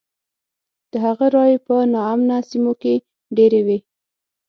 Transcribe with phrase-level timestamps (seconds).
[0.91, 2.93] د هغه رایې په نا امنه سیمو کې
[3.35, 3.77] ډېرې وې.